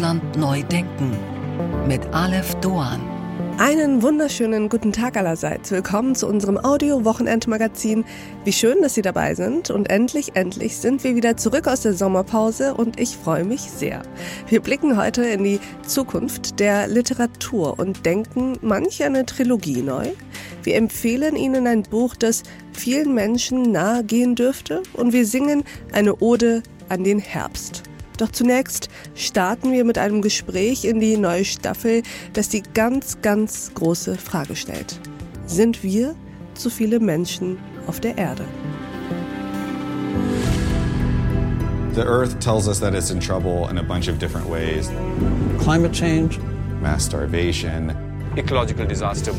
Deutschland 0.00 0.38
neu 0.38 0.62
denken 0.62 1.12
mit 1.86 2.00
Aleph 2.14 2.54
Doan. 2.62 3.02
Einen 3.58 4.00
wunderschönen 4.00 4.70
guten 4.70 4.92
Tag 4.92 5.18
allerseits. 5.18 5.70
Willkommen 5.70 6.14
zu 6.14 6.26
unserem 6.26 6.56
Audio-Wochenendmagazin. 6.56 8.06
Wie 8.44 8.52
schön, 8.54 8.80
dass 8.80 8.94
Sie 8.94 9.02
dabei 9.02 9.34
sind. 9.34 9.68
Und 9.68 9.90
endlich, 9.90 10.36
endlich 10.36 10.78
sind 10.78 11.04
wir 11.04 11.16
wieder 11.16 11.36
zurück 11.36 11.68
aus 11.68 11.82
der 11.82 11.92
Sommerpause 11.92 12.72
und 12.72 12.98
ich 12.98 13.14
freue 13.14 13.44
mich 13.44 13.60
sehr. 13.60 14.00
Wir 14.48 14.62
blicken 14.62 14.96
heute 14.96 15.22
in 15.22 15.44
die 15.44 15.60
Zukunft 15.86 16.60
der 16.60 16.88
Literatur 16.88 17.78
und 17.78 18.06
denken 18.06 18.56
manch 18.62 19.04
eine 19.04 19.26
Trilogie 19.26 19.82
neu. 19.82 20.06
Wir 20.62 20.76
empfehlen 20.76 21.36
Ihnen 21.36 21.66
ein 21.66 21.82
Buch, 21.82 22.16
das 22.16 22.42
vielen 22.72 23.14
Menschen 23.14 23.70
nahe 23.70 24.02
gehen 24.02 24.34
dürfte 24.34 24.82
und 24.94 25.12
wir 25.12 25.26
singen 25.26 25.62
eine 25.92 26.16
Ode 26.20 26.62
an 26.88 27.04
den 27.04 27.18
Herbst. 27.18 27.89
Doch 28.20 28.30
zunächst 28.30 28.90
starten 29.14 29.72
wir 29.72 29.86
mit 29.86 29.96
einem 29.96 30.20
Gespräch 30.20 30.84
in 30.84 31.00
die 31.00 31.16
neue 31.16 31.46
Staffel, 31.46 32.02
das 32.34 32.50
die 32.50 32.62
ganz, 32.74 33.22
ganz 33.22 33.72
große 33.72 34.16
Frage 34.16 34.56
stellt. 34.56 35.00
Sind 35.46 35.82
wir 35.82 36.14
zu 36.52 36.68
viele 36.68 37.00
Menschen 37.00 37.56
auf 37.86 37.98
der 37.98 38.18
Erde? 38.18 38.44
The 41.94 42.02
Earth 42.02 42.38
tells 42.40 42.68
us 42.68 42.78
that 42.80 42.92
it's 42.92 43.10
in 43.10 43.20
trouble 43.20 43.70
in 43.70 43.78
a 43.78 43.82
bunch 43.82 44.06
of 44.06 44.18
different 44.18 44.46
ways. 44.50 44.90
Climate 45.58 45.92
change, 45.92 46.38
mass 46.82 47.06
starvation, 47.06 47.96
ecological 48.36 48.86
disaster. 48.86 49.32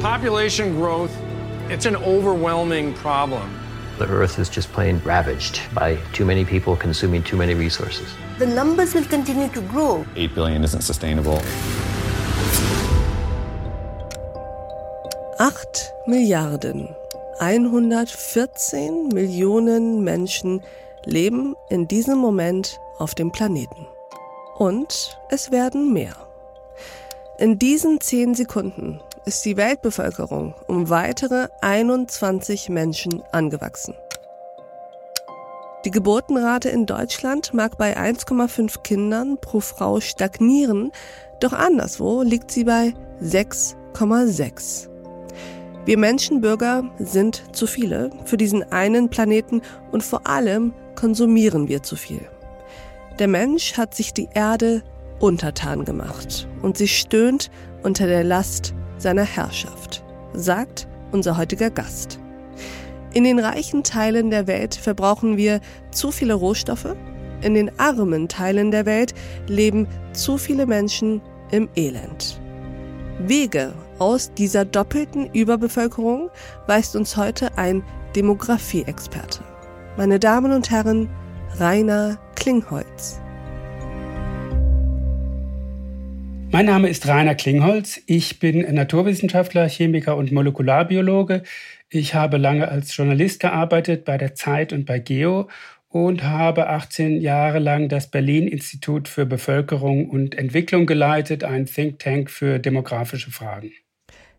Population 0.00 0.76
growth, 0.76 1.10
it's 1.68 1.86
an 1.86 1.96
overwhelming 1.96 2.94
problem. 2.94 3.50
The 4.00 4.08
earth 4.08 4.38
is 4.38 4.48
just 4.48 4.72
plain 4.72 4.98
ravaged 5.04 5.60
by 5.74 5.98
too 6.14 6.24
many 6.24 6.42
people 6.42 6.74
consuming 6.74 7.22
too 7.22 7.36
many 7.36 7.52
resources. 7.52 8.08
The 8.38 8.46
numbers 8.46 8.94
will 8.94 9.04
continue 9.04 9.48
to 9.50 9.60
grow. 9.60 10.06
8 10.16 10.34
billion 10.34 10.64
isn't 10.64 10.80
sustainable. 10.80 11.42
8 15.38 15.92
Milliarden 16.06 16.96
114 17.40 19.08
Millionen 19.12 20.02
Menschen 20.02 20.62
leben 21.04 21.54
in 21.68 21.86
diesem 21.86 22.16
Moment 22.16 22.80
auf 22.98 23.14
dem 23.14 23.30
Planeten. 23.30 23.86
Und 24.56 25.18
es 25.28 25.50
werden 25.50 25.92
mehr. 25.92 26.16
In 27.38 27.58
diesen 27.58 28.00
10 28.00 28.34
Sekunden 28.34 29.02
ist 29.30 29.44
die 29.44 29.56
Weltbevölkerung 29.56 30.56
um 30.66 30.90
weitere 30.90 31.46
21 31.60 32.68
Menschen 32.68 33.22
angewachsen. 33.30 33.94
Die 35.84 35.92
Geburtenrate 35.92 36.68
in 36.68 36.84
Deutschland 36.84 37.54
mag 37.54 37.78
bei 37.78 37.96
1,5 37.96 38.82
Kindern 38.82 39.38
pro 39.40 39.60
Frau 39.60 40.00
stagnieren, 40.00 40.90
doch 41.38 41.52
anderswo 41.52 42.22
liegt 42.22 42.50
sie 42.50 42.64
bei 42.64 42.92
6,6. 43.22 44.88
Wir 45.84 45.96
Menschenbürger 45.96 46.82
sind 46.98 47.54
zu 47.54 47.68
viele 47.68 48.10
für 48.24 48.36
diesen 48.36 48.64
einen 48.72 49.10
Planeten 49.10 49.62
und 49.92 50.02
vor 50.02 50.26
allem 50.26 50.74
konsumieren 50.96 51.68
wir 51.68 51.84
zu 51.84 51.94
viel. 51.94 52.28
Der 53.20 53.28
Mensch 53.28 53.76
hat 53.76 53.94
sich 53.94 54.12
die 54.12 54.28
Erde 54.34 54.82
untertan 55.20 55.84
gemacht 55.84 56.48
und 56.62 56.76
sie 56.76 56.88
stöhnt 56.88 57.48
unter 57.84 58.08
der 58.08 58.24
Last 58.24 58.74
seiner 59.00 59.24
Herrschaft, 59.24 60.04
sagt 60.32 60.86
unser 61.12 61.36
heutiger 61.36 61.70
Gast. 61.70 62.18
In 63.12 63.24
den 63.24 63.38
reichen 63.38 63.82
Teilen 63.82 64.30
der 64.30 64.46
Welt 64.46 64.74
verbrauchen 64.74 65.36
wir 65.36 65.60
zu 65.90 66.12
viele 66.12 66.34
Rohstoffe, 66.34 66.94
in 67.42 67.54
den 67.54 67.70
armen 67.78 68.28
Teilen 68.28 68.70
der 68.70 68.86
Welt 68.86 69.14
leben 69.48 69.88
zu 70.12 70.38
viele 70.38 70.66
Menschen 70.66 71.20
im 71.50 71.68
Elend. 71.74 72.40
Wege 73.18 73.74
aus 73.98 74.32
dieser 74.32 74.64
doppelten 74.64 75.30
Überbevölkerung 75.32 76.30
weist 76.66 76.96
uns 76.96 77.16
heute 77.16 77.56
ein 77.58 77.82
Demografieexperte. 78.14 79.42
Meine 79.96 80.18
Damen 80.18 80.52
und 80.52 80.70
Herren, 80.70 81.08
Rainer 81.58 82.18
Klingholz. 82.36 83.20
Mein 86.52 86.66
Name 86.66 86.88
ist 86.88 87.06
Rainer 87.06 87.36
Klingholz. 87.36 88.00
Ich 88.06 88.40
bin 88.40 88.74
Naturwissenschaftler, 88.74 89.68
Chemiker 89.68 90.16
und 90.16 90.32
Molekularbiologe. 90.32 91.44
Ich 91.88 92.14
habe 92.16 92.38
lange 92.38 92.66
als 92.66 92.96
Journalist 92.96 93.38
gearbeitet 93.38 94.04
bei 94.04 94.18
der 94.18 94.34
Zeit 94.34 94.72
und 94.72 94.84
bei 94.84 94.98
Geo 94.98 95.48
und 95.88 96.24
habe 96.24 96.68
18 96.68 97.20
Jahre 97.20 97.60
lang 97.60 97.88
das 97.88 98.10
Berlin 98.10 98.48
Institut 98.48 99.06
für 99.06 99.26
Bevölkerung 99.26 100.10
und 100.10 100.36
Entwicklung 100.36 100.86
geleitet, 100.86 101.44
ein 101.44 101.66
Think 101.66 102.00
Tank 102.00 102.30
für 102.30 102.58
demografische 102.58 103.30
Fragen. 103.30 103.70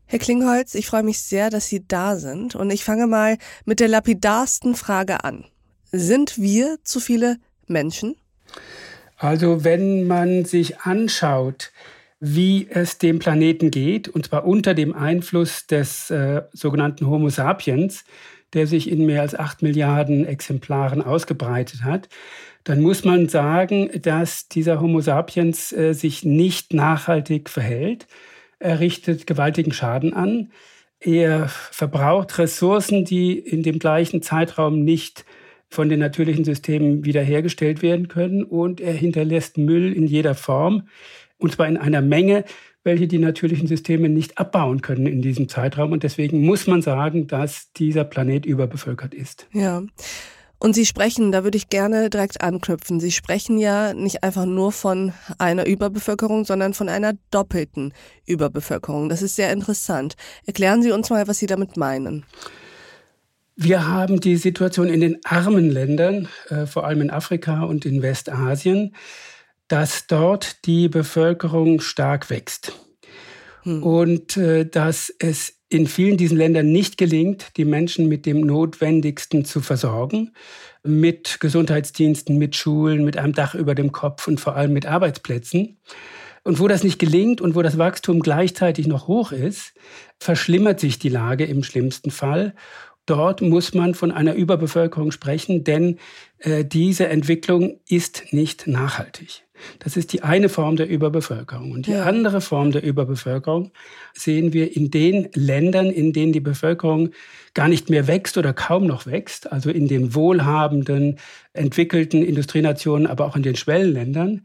Herr 0.05 0.19
Klingholz, 0.19 0.75
ich 0.75 0.87
freue 0.87 1.03
mich 1.03 1.19
sehr, 1.19 1.49
dass 1.49 1.67
Sie 1.67 1.87
da 1.87 2.17
sind 2.17 2.55
und 2.55 2.71
ich 2.71 2.83
fange 2.83 3.07
mal 3.07 3.37
mit 3.63 3.79
der 3.79 3.87
lapidarsten 3.87 4.75
Frage 4.75 5.23
an. 5.23 5.45
Sind 5.93 6.37
wir 6.37 6.77
zu 6.83 6.99
viele 6.99 7.37
Menschen? 7.67 8.17
Also 9.15 9.63
wenn 9.63 10.07
man 10.07 10.43
sich 10.43 10.79
anschaut, 10.81 11.71
wie 12.21 12.67
es 12.69 12.99
dem 12.99 13.17
Planeten 13.17 13.71
geht, 13.71 14.07
und 14.07 14.27
zwar 14.27 14.45
unter 14.45 14.75
dem 14.75 14.93
Einfluss 14.93 15.65
des 15.65 16.11
äh, 16.11 16.43
sogenannten 16.53 17.07
Homo 17.07 17.29
sapiens, 17.29 18.05
der 18.53 18.67
sich 18.67 18.89
in 18.91 19.07
mehr 19.07 19.21
als 19.21 19.33
acht 19.33 19.63
Milliarden 19.63 20.25
Exemplaren 20.25 21.01
ausgebreitet 21.01 21.83
hat, 21.83 22.09
dann 22.63 22.79
muss 22.81 23.03
man 23.03 23.27
sagen, 23.27 23.89
dass 24.03 24.47
dieser 24.47 24.79
Homo 24.79 25.01
sapiens 25.01 25.71
äh, 25.73 25.93
sich 25.93 26.23
nicht 26.23 26.73
nachhaltig 26.73 27.49
verhält. 27.49 28.05
Er 28.59 28.79
richtet 28.79 29.25
gewaltigen 29.25 29.73
Schaden 29.73 30.13
an. 30.13 30.51
Er 30.99 31.47
verbraucht 31.49 32.37
Ressourcen, 32.37 33.03
die 33.03 33.39
in 33.39 33.63
dem 33.63 33.79
gleichen 33.79 34.21
Zeitraum 34.21 34.83
nicht 34.83 35.25
von 35.69 35.89
den 35.89 35.99
natürlichen 35.99 36.43
Systemen 36.45 37.03
wiederhergestellt 37.03 37.81
werden 37.81 38.09
können. 38.09 38.43
Und 38.43 38.79
er 38.79 38.93
hinterlässt 38.93 39.57
Müll 39.57 39.91
in 39.91 40.05
jeder 40.05 40.35
Form. 40.35 40.83
Und 41.41 41.53
zwar 41.53 41.67
in 41.67 41.77
einer 41.77 42.01
Menge, 42.01 42.45
welche 42.83 43.07
die 43.07 43.19
natürlichen 43.19 43.67
Systeme 43.67 44.09
nicht 44.09 44.37
abbauen 44.37 44.81
können 44.81 45.07
in 45.07 45.21
diesem 45.21 45.49
Zeitraum. 45.49 45.91
Und 45.91 46.03
deswegen 46.03 46.45
muss 46.45 46.67
man 46.67 46.81
sagen, 46.81 47.27
dass 47.27 47.71
dieser 47.73 48.03
Planet 48.03 48.45
überbevölkert 48.45 49.13
ist. 49.13 49.47
Ja. 49.53 49.83
Und 50.63 50.75
Sie 50.75 50.85
sprechen, 50.85 51.31
da 51.31 51.43
würde 51.43 51.57
ich 51.57 51.69
gerne 51.69 52.11
direkt 52.11 52.41
anknüpfen. 52.41 52.99
Sie 52.99 53.11
sprechen 53.11 53.57
ja 53.57 53.95
nicht 53.95 54.23
einfach 54.23 54.45
nur 54.45 54.71
von 54.71 55.11
einer 55.39 55.65
Überbevölkerung, 55.65 56.45
sondern 56.45 56.75
von 56.75 56.87
einer 56.87 57.13
doppelten 57.31 57.93
Überbevölkerung. 58.27 59.09
Das 59.09 59.23
ist 59.23 59.35
sehr 59.35 59.51
interessant. 59.51 60.13
Erklären 60.45 60.83
Sie 60.83 60.91
uns 60.91 61.09
mal, 61.09 61.27
was 61.27 61.39
Sie 61.39 61.47
damit 61.47 61.77
meinen. 61.77 62.25
Wir 63.55 63.87
haben 63.87 64.19
die 64.19 64.37
Situation 64.37 64.87
in 64.87 65.01
den 65.01 65.19
armen 65.25 65.69
Ländern, 65.69 66.27
äh, 66.49 66.67
vor 66.67 66.85
allem 66.85 67.01
in 67.01 67.09
Afrika 67.09 67.63
und 67.63 67.85
in 67.85 68.03
Westasien, 68.03 68.95
dass 69.71 70.05
dort 70.07 70.65
die 70.65 70.89
Bevölkerung 70.89 71.79
stark 71.79 72.29
wächst. 72.29 72.73
Hm. 73.63 73.81
Und 73.81 74.35
äh, 74.35 74.65
dass 74.65 75.13
es 75.19 75.53
in 75.69 75.87
vielen 75.87 76.17
diesen 76.17 76.37
Ländern 76.37 76.73
nicht 76.73 76.97
gelingt, 76.97 77.55
die 77.55 77.63
Menschen 77.63 78.09
mit 78.09 78.25
dem 78.25 78.41
Notwendigsten 78.41 79.45
zu 79.45 79.61
versorgen, 79.61 80.33
mit 80.83 81.39
Gesundheitsdiensten, 81.39 82.37
mit 82.37 82.57
Schulen, 82.57 83.05
mit 83.05 83.15
einem 83.15 83.31
Dach 83.31 83.55
über 83.55 83.73
dem 83.73 83.93
Kopf 83.93 84.27
und 84.27 84.41
vor 84.41 84.57
allem 84.57 84.73
mit 84.73 84.85
Arbeitsplätzen. 84.85 85.77
Und 86.43 86.59
wo 86.59 86.67
das 86.67 86.83
nicht 86.83 86.99
gelingt 86.99 87.39
und 87.39 87.55
wo 87.55 87.61
das 87.61 87.77
Wachstum 87.77 88.19
gleichzeitig 88.19 88.87
noch 88.87 89.07
hoch 89.07 89.31
ist, 89.31 89.73
verschlimmert 90.19 90.81
sich 90.81 90.99
die 90.99 91.09
Lage 91.09 91.45
im 91.45 91.63
schlimmsten 91.63 92.11
Fall. 92.11 92.55
Dort 93.05 93.41
muss 93.41 93.73
man 93.73 93.95
von 93.95 94.11
einer 94.11 94.33
Überbevölkerung 94.33 95.11
sprechen, 95.11 95.63
denn 95.63 95.97
äh, 96.39 96.65
diese 96.65 97.07
Entwicklung 97.07 97.79
ist 97.87 98.33
nicht 98.33 98.67
nachhaltig. 98.67 99.43
Das 99.79 99.97
ist 99.97 100.13
die 100.13 100.23
eine 100.23 100.49
Form 100.49 100.75
der 100.75 100.89
Überbevölkerung. 100.89 101.71
Und 101.71 101.87
die 101.87 101.91
ja. 101.91 102.03
andere 102.03 102.41
Form 102.41 102.71
der 102.71 102.83
Überbevölkerung 102.83 103.71
sehen 104.13 104.53
wir 104.53 104.75
in 104.75 104.91
den 104.91 105.29
Ländern, 105.33 105.89
in 105.89 106.13
denen 106.13 106.33
die 106.33 106.39
Bevölkerung 106.39 107.09
gar 107.53 107.67
nicht 107.67 107.89
mehr 107.89 108.07
wächst 108.07 108.37
oder 108.37 108.53
kaum 108.53 108.87
noch 108.87 109.05
wächst, 109.05 109.51
also 109.51 109.69
in 109.69 109.87
den 109.87 110.15
wohlhabenden, 110.15 111.19
entwickelten 111.53 112.23
Industrienationen, 112.23 113.07
aber 113.07 113.25
auch 113.25 113.35
in 113.35 113.43
den 113.43 113.55
Schwellenländern. 113.55 114.43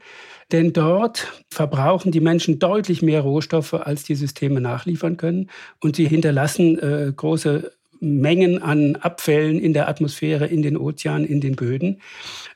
Denn 0.52 0.72
dort 0.72 1.42
verbrauchen 1.50 2.12
die 2.12 2.20
Menschen 2.20 2.58
deutlich 2.58 3.02
mehr 3.02 3.20
Rohstoffe, 3.20 3.74
als 3.74 4.04
die 4.04 4.14
Systeme 4.14 4.60
nachliefern 4.60 5.16
können. 5.16 5.50
Und 5.80 5.96
sie 5.96 6.06
hinterlassen 6.06 6.78
äh, 6.78 7.12
große 7.14 7.72
Mengen 8.06 8.62
an 8.62 8.96
Abfällen 8.96 9.58
in 9.58 9.72
der 9.72 9.88
Atmosphäre, 9.88 10.46
in 10.46 10.62
den 10.62 10.76
Ozeanen, 10.76 11.26
in 11.26 11.40
den 11.40 11.56
Böden, 11.56 12.00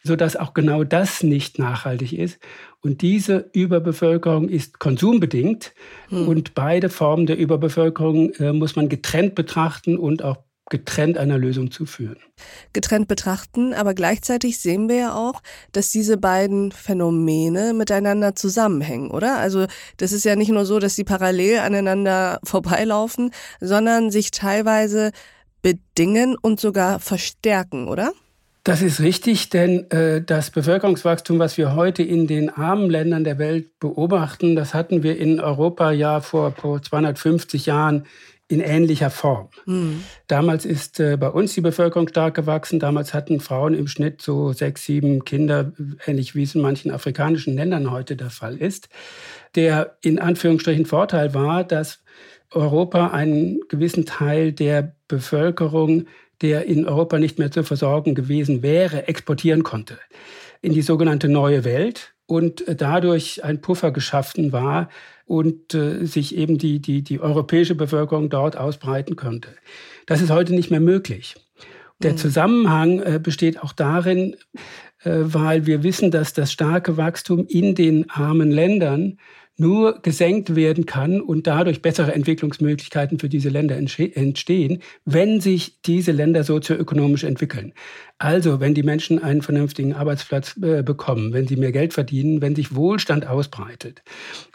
sodass 0.03 0.37
auch 0.37 0.55
genau 0.55 0.85
das 0.85 1.23
nicht 1.23 1.59
nachhaltig 1.59 2.13
ist. 2.13 2.39
Und 2.81 3.03
diese 3.03 3.51
Überbevölkerung 3.53 4.49
ist 4.49 4.79
konsumbedingt 4.79 5.75
hm. 6.09 6.29
und 6.29 6.55
beide 6.55 6.89
Formen 6.89 7.27
der 7.27 7.37
Überbevölkerung 7.37 8.33
äh, 8.35 8.53
muss 8.53 8.77
man 8.77 8.89
getrennt 8.89 9.35
betrachten 9.35 9.99
und 9.99 10.23
auch 10.23 10.39
getrennt 10.71 11.19
einer 11.19 11.37
Lösung 11.37 11.71
zu 11.71 11.85
führen. 11.85 12.17
Getrennt 12.73 13.09
betrachten, 13.09 13.75
aber 13.75 13.93
gleichzeitig 13.93 14.61
sehen 14.61 14.89
wir 14.89 14.97
ja 14.97 15.15
auch, 15.15 15.43
dass 15.73 15.91
diese 15.91 16.17
beiden 16.17 16.73
Phänomene 16.73 17.75
miteinander 17.75 18.35
zusammenhängen, 18.35 19.11
oder? 19.11 19.37
Also 19.39 19.67
das 19.99 20.13
ist 20.13 20.25
ja 20.25 20.37
nicht 20.37 20.51
nur 20.51 20.65
so, 20.65 20.79
dass 20.79 20.97
sie 20.97 21.05
parallel 21.05 21.59
aneinander 21.59 22.41
vorbeilaufen, 22.45 23.33
sondern 23.61 24.11
sich 24.11 24.31
teilweise 24.31 25.11
bedingen 25.63 26.37
und 26.41 26.61
sogar 26.61 27.01
verstärken, 27.01 27.89
oder? 27.89 28.13
Das 28.65 28.83
ist 28.83 29.01
richtig, 29.01 29.49
denn 29.49 29.91
äh, 29.91 30.23
das 30.23 30.51
Bevölkerungswachstum, 30.51 31.39
was 31.39 31.57
wir 31.57 31.75
heute 31.75 32.03
in 32.03 32.27
den 32.27 32.51
armen 32.51 32.91
Ländern 32.91 33.25
der 33.25 33.39
Welt 33.39 33.79
beobachten, 33.81 34.55
das 34.55 34.75
hatten 34.75 35.03
wir 35.03 35.19
in 35.19 35.41
Europa 35.41 35.93
ja 35.93 36.21
vor, 36.21 36.53
vor 36.53 36.83
250 36.83 37.65
Jahren 37.67 38.07
in 38.51 38.61
ähnlicher 38.61 39.11
Form. 39.11 39.49
Mhm. 39.65 40.05
Damals 40.27 40.67
ist 40.67 40.99
äh, 40.99 41.17
bei 41.17 41.29
uns 41.29 41.55
die 41.55 41.61
Bevölkerung 41.61 42.09
stark 42.09 42.35
gewachsen. 42.35 42.81
Damals 42.81 43.15
hatten 43.15 43.41
Frauen 43.41 43.75
im 43.75 43.87
Schnitt 43.87 44.21
so 44.21 44.53
sechs, 44.53 44.85
sieben 44.85 45.25
Kinder, 45.25 45.73
ähnlich 46.05 46.35
wie 46.35 46.43
es 46.43 46.57
in 46.57 46.61
manchen 46.61 46.91
afrikanischen 46.91 47.55
Ländern 47.55 47.93
heute 47.93 48.17
der 48.17 48.31
Fall 48.31 48.57
ist. 48.57 48.89
Der 49.55 49.97
in 50.03 50.19
Anführungsstrichen 50.19 50.85
Vorteil 50.85 51.33
war, 51.33 51.63
dass 51.63 52.01
Europa 52.53 53.09
einen 53.09 53.61
gewissen 53.69 54.07
Teil 54.07 54.53
der 54.53 54.95
Bevölkerung, 55.09 56.07
der 56.43 56.67
in 56.67 56.87
Europa 56.87 57.19
nicht 57.19 57.39
mehr 57.39 57.51
zu 57.51 57.63
versorgen 57.63 58.15
gewesen 58.15 58.63
wäre, 58.63 59.09
exportieren 59.09 59.63
konnte 59.63 59.99
in 60.63 60.75
die 60.75 60.83
sogenannte 60.83 61.29
neue 61.29 61.65
Welt 61.65 62.13
und 62.27 62.65
dadurch 62.69 63.43
ein 63.45 63.63
Puffer 63.63 63.93
geschaffen 63.93 64.53
war, 64.53 64.89
und 65.31 65.75
äh, 65.75 66.07
sich 66.07 66.37
eben 66.37 66.59
die, 66.59 66.81
die, 66.81 67.03
die 67.03 67.21
europäische 67.21 67.77
Bevölkerung 67.77 68.31
dort 68.31 68.57
ausbreiten 68.57 69.15
könnte. 69.15 69.51
Das 70.07 70.21
ist 70.21 70.31
heute 70.31 70.53
nicht 70.53 70.73
mehr 70.73 70.81
möglich. 70.81 71.37
Der 72.03 72.13
mhm. 72.13 72.17
Zusammenhang 72.17 72.99
äh, 72.99 73.21
besteht 73.23 73.63
auch 73.63 73.73
darin, 73.73 74.35
äh, 75.05 75.11
weil 75.21 75.67
wir 75.67 75.85
wissen, 75.85 76.11
dass 76.11 76.33
das 76.33 76.51
starke 76.51 76.97
Wachstum 76.97 77.47
in 77.47 77.77
den 77.77 78.11
armen 78.11 78.51
Ländern 78.51 79.19
nur 79.57 80.01
gesenkt 80.01 80.57
werden 80.57 80.87
kann 80.87 81.21
und 81.21 81.47
dadurch 81.47 81.83
bessere 81.83 82.15
Entwicklungsmöglichkeiten 82.15 83.19
für 83.19 83.29
diese 83.29 83.51
Länder 83.51 83.77
entstehen, 83.77 84.83
wenn 85.05 85.41
sich 85.41 85.83
diese 85.83 86.13
Länder 86.13 86.45
sozioökonomisch 86.45 87.25
entwickeln. 87.25 87.75
Also 88.19 88.61
wenn 88.61 88.75
die 88.75 88.83
Menschen 88.83 89.23
einen 89.23 89.43
vernünftigen 89.43 89.95
Arbeitsplatz 89.95 90.57
äh, 90.63 90.83
bekommen, 90.83 91.33
wenn 91.33 91.47
sie 91.47 91.57
mehr 91.57 91.73
Geld 91.73 91.93
verdienen, 91.93 92.41
wenn 92.41 92.57
sich 92.57 92.75
Wohlstand 92.75 93.27
ausbreitet 93.27 94.03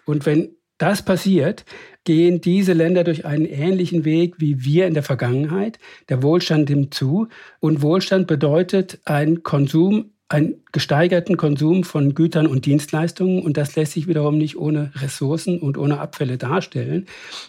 und 0.06 0.26
wenn 0.26 0.56
das 0.78 1.06
passiert, 1.06 1.64
gehen 2.04 2.42
diese 2.42 2.74
Länder 2.74 3.04
durch 3.04 3.26
einen 3.26 3.46
ähnlichen 3.46 4.04
Weg 4.04 4.36
wie 4.40 4.66
wir 4.66 4.88
in 4.88 4.94
der 4.94 5.04
Vergangenheit. 5.04 5.80
Der 6.10 6.22
Wohlstand 6.22 6.70
nimmt 6.70 6.94
zu 6.94 7.28
und 7.60 7.82
Wohlstand 7.82 8.28
bedeutet 8.28 9.00
ein 9.06 9.44
Konsum, 9.44 10.12
einen 10.28 10.56
gesteigerten 10.72 11.38
Konsum 11.38 11.84
von 11.84 12.16
Gütern 12.16 12.48
und 12.48 12.66
Dienstleistungen 12.66 13.44
und 13.44 13.58
das 13.58 13.76
lässt 13.76 13.94
sich 13.94 14.08
wiederum 14.08 14.38
nicht 14.38 14.58
ohne 14.58 14.92
Ressourcen 14.96 15.60
und 15.60 15.78
ohne 15.78 16.00
Abfälle 16.00 16.38
darstellen. 16.38 17.06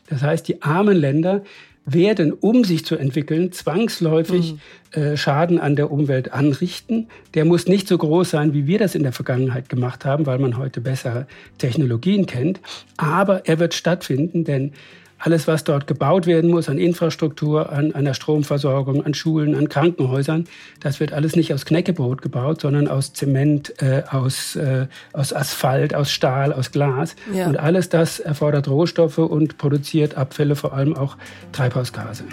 Das 0.09 0.23
heißt, 0.23 0.47
die 0.47 0.63
armen 0.63 0.97
Länder 0.97 1.43
werden, 1.87 2.33
um 2.33 2.65
sich 2.65 2.85
zu 2.85 2.97
entwickeln, 2.97 3.53
zwangsläufig 3.53 4.55
mhm. 4.95 5.01
äh, 5.01 5.17
Schaden 5.17 5.59
an 5.61 5.77
der 5.77 5.91
Umwelt 5.91 6.33
anrichten. 6.33 7.07
Der 7.35 7.45
muss 7.45 7.67
nicht 7.67 7.87
so 7.87 7.97
groß 7.97 8.29
sein, 8.29 8.53
wie 8.53 8.67
wir 8.67 8.79
das 8.79 8.97
in 8.97 9.05
der 9.05 9.13
Vergangenheit 9.13 9.69
gemacht 9.69 10.05
haben, 10.05 10.27
weil 10.27 10.41
man 10.41 10.59
heute 10.59 10.81
bessere 10.81 11.29
Technologien 11.59 12.27
kennt. 12.27 12.61
Aber 12.97 13.47
er 13.47 13.61
wird 13.61 13.73
stattfinden, 13.73 14.45
denn 14.45 14.73
alles, 15.19 15.49
was 15.49 15.65
dort 15.65 15.87
gebaut 15.87 16.27
werden 16.27 16.51
muss 16.51 16.69
an 16.69 16.79
Infrastruktur, 16.79 17.73
an 17.73 17.95
einer 17.95 18.15
Stromversorgung, 18.15 19.05
an 19.05 19.15
Schulen, 19.15 19.55
an 19.55 19.69
Krankenhäusern, 19.69 20.47
das 20.81 21.01
wird 21.01 21.13
alles 21.13 21.37
nicht 21.37 21.53
aus 21.55 21.65
Knäckebrot 21.65 22.23
gebaut, 22.23 22.61
sondern 22.61 22.89
aus 22.89 23.13
Zement, 23.13 23.75
äh, 23.83 24.03
aus, 24.11 24.57
äh, 24.57 24.87
aus 25.13 25.33
Asphalt, 25.33 25.95
aus 25.95 26.11
Stahl, 26.11 26.53
aus 26.53 26.71
Glas. 26.71 27.17
Ja. 27.33 27.47
Und 27.47 27.59
alles 27.59 27.89
das 27.89 28.21
erfordert 28.21 28.69
Rohstoffe 28.69 29.19
und 29.19 29.59
produziert 29.59 30.17
Abfälle, 30.17 30.55
vor 30.55 30.75
allem 30.75 30.95
auch 30.95 31.17
Treibhausgase. 31.53 32.25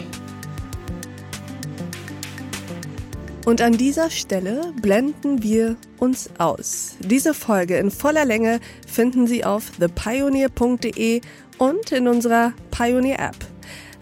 Und 3.45 3.61
an 3.61 3.73
dieser 3.73 4.09
Stelle 4.09 4.71
blenden 4.81 5.43
wir 5.43 5.75
uns 5.99 6.29
aus. 6.37 6.95
Diese 7.01 7.33
Folge 7.33 7.75
in 7.75 7.91
voller 7.91 8.23
Länge 8.23 8.61
finden 8.87 9.27
Sie 9.27 9.43
auf 9.43 9.71
thepioneer.de 9.79 11.19
und 11.57 11.91
in 11.91 12.07
unserer 12.07 12.53
Pioneer 12.71 13.19
App. 13.19 13.37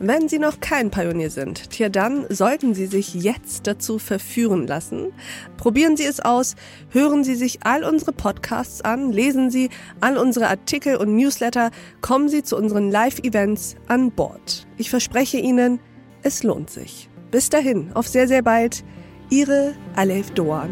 Wenn 0.03 0.27
Sie 0.27 0.39
noch 0.39 0.59
kein 0.59 0.89
Pionier 0.89 1.29
sind, 1.29 1.69
tja 1.69 1.87
dann 1.87 2.25
sollten 2.29 2.73
Sie 2.73 2.87
sich 2.87 3.13
jetzt 3.13 3.67
dazu 3.67 3.99
verführen 3.99 4.65
lassen. 4.65 5.13
Probieren 5.57 5.95
Sie 5.95 6.05
es 6.05 6.19
aus, 6.19 6.55
hören 6.89 7.23
Sie 7.23 7.35
sich 7.35 7.59
all 7.65 7.83
unsere 7.83 8.11
Podcasts 8.11 8.81
an, 8.81 9.11
lesen 9.11 9.51
Sie 9.51 9.69
all 9.99 10.17
unsere 10.17 10.47
Artikel 10.47 10.95
und 10.95 11.15
Newsletter, 11.15 11.69
kommen 12.01 12.29
Sie 12.29 12.41
zu 12.41 12.57
unseren 12.57 12.89
Live-Events 12.89 13.75
an 13.87 14.09
Bord. 14.09 14.65
Ich 14.77 14.89
verspreche 14.89 15.37
Ihnen, 15.37 15.79
es 16.23 16.41
lohnt 16.41 16.71
sich. 16.71 17.07
Bis 17.29 17.49
dahin, 17.49 17.91
auf 17.93 18.07
sehr, 18.07 18.27
sehr 18.27 18.41
bald. 18.41 18.83
Ihre 19.29 19.75
Alef 19.95 20.31
Doan. 20.31 20.71